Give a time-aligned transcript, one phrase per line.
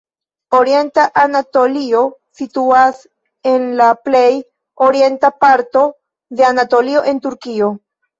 [0.59, 1.99] Orienta Anatolio
[2.39, 3.01] situas
[3.51, 4.31] en la plej
[4.87, 5.85] orienta parto
[6.41, 7.69] de Anatolio en Turkio.